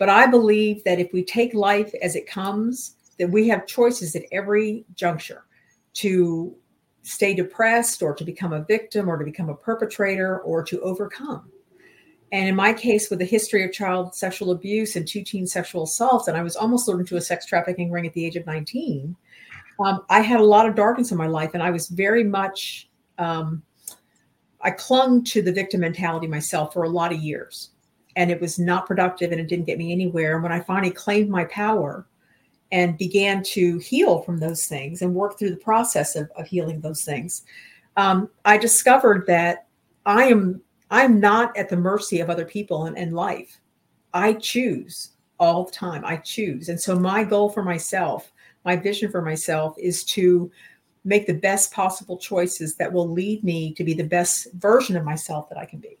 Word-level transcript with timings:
But 0.00 0.08
I 0.08 0.26
believe 0.26 0.82
that 0.84 0.98
if 0.98 1.12
we 1.12 1.22
take 1.22 1.52
life 1.52 1.92
as 2.00 2.16
it 2.16 2.26
comes, 2.26 2.96
that 3.18 3.30
we 3.30 3.46
have 3.48 3.66
choices 3.66 4.16
at 4.16 4.22
every 4.32 4.86
juncture 4.94 5.44
to 5.92 6.56
stay 7.02 7.34
depressed 7.34 8.02
or 8.02 8.14
to 8.14 8.24
become 8.24 8.54
a 8.54 8.64
victim 8.64 9.10
or 9.10 9.18
to 9.18 9.26
become 9.26 9.50
a 9.50 9.54
perpetrator 9.54 10.38
or 10.38 10.62
to 10.64 10.80
overcome. 10.80 11.50
And 12.32 12.48
in 12.48 12.56
my 12.56 12.72
case, 12.72 13.10
with 13.10 13.20
a 13.20 13.26
history 13.26 13.62
of 13.62 13.72
child 13.72 14.14
sexual 14.14 14.52
abuse 14.52 14.96
and 14.96 15.06
two 15.06 15.22
teen 15.22 15.46
sexual 15.46 15.82
assaults, 15.82 16.28
and 16.28 16.36
I 16.36 16.42
was 16.42 16.56
almost 16.56 16.88
lured 16.88 17.00
into 17.00 17.18
a 17.18 17.20
sex 17.20 17.44
trafficking 17.44 17.90
ring 17.90 18.06
at 18.06 18.14
the 18.14 18.24
age 18.24 18.36
of 18.36 18.46
19, 18.46 19.14
um, 19.80 20.00
I 20.08 20.20
had 20.22 20.40
a 20.40 20.44
lot 20.44 20.66
of 20.66 20.74
darkness 20.74 21.10
in 21.10 21.18
my 21.18 21.26
life. 21.26 21.50
And 21.52 21.62
I 21.62 21.70
was 21.70 21.88
very 21.88 22.24
much, 22.24 22.88
um, 23.18 23.62
I 24.62 24.70
clung 24.70 25.24
to 25.24 25.42
the 25.42 25.52
victim 25.52 25.82
mentality 25.82 26.26
myself 26.26 26.72
for 26.72 26.84
a 26.84 26.88
lot 26.88 27.12
of 27.12 27.18
years. 27.18 27.72
And 28.16 28.30
it 28.30 28.40
was 28.40 28.58
not 28.58 28.86
productive 28.86 29.32
and 29.32 29.40
it 29.40 29.48
didn't 29.48 29.66
get 29.66 29.78
me 29.78 29.92
anywhere. 29.92 30.34
And 30.34 30.42
when 30.42 30.52
I 30.52 30.60
finally 30.60 30.90
claimed 30.90 31.30
my 31.30 31.44
power 31.44 32.06
and 32.72 32.98
began 32.98 33.42
to 33.42 33.78
heal 33.78 34.22
from 34.22 34.38
those 34.38 34.66
things 34.66 35.02
and 35.02 35.14
work 35.14 35.38
through 35.38 35.50
the 35.50 35.56
process 35.56 36.16
of, 36.16 36.30
of 36.36 36.46
healing 36.46 36.80
those 36.80 37.04
things, 37.04 37.44
um, 37.96 38.28
I 38.44 38.58
discovered 38.58 39.26
that 39.26 39.66
I 40.06 40.24
am 40.24 40.62
I'm 40.90 41.20
not 41.20 41.56
at 41.56 41.68
the 41.68 41.76
mercy 41.76 42.20
of 42.20 42.30
other 42.30 42.44
people 42.44 42.86
in, 42.86 42.96
in 42.96 43.12
life. 43.12 43.60
I 44.12 44.32
choose 44.34 45.10
all 45.38 45.64
the 45.64 45.70
time. 45.70 46.04
I 46.04 46.16
choose. 46.16 46.68
And 46.68 46.80
so 46.80 46.98
my 46.98 47.22
goal 47.22 47.48
for 47.48 47.62
myself, 47.62 48.32
my 48.64 48.76
vision 48.76 49.10
for 49.10 49.22
myself 49.22 49.76
is 49.78 50.04
to 50.04 50.50
make 51.04 51.26
the 51.26 51.34
best 51.34 51.72
possible 51.72 52.18
choices 52.18 52.74
that 52.76 52.92
will 52.92 53.08
lead 53.08 53.42
me 53.42 53.72
to 53.74 53.84
be 53.84 53.94
the 53.94 54.04
best 54.04 54.52
version 54.54 54.96
of 54.96 55.04
myself 55.04 55.48
that 55.48 55.58
I 55.58 55.64
can 55.64 55.78
be. 55.78 55.96